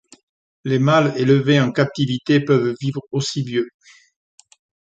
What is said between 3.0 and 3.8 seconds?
aussi vieux.